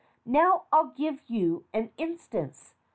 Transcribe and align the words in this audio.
Now, 0.25 0.63
I'll 0.71 0.87
give 0.97 1.21
you 1.29 1.65
an 1.75 1.91
instance. 1.95 2.73